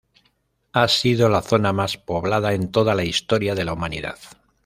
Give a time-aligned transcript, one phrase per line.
[0.71, 4.17] Ha sido la zona más poblada en toda la historia de la humanidad.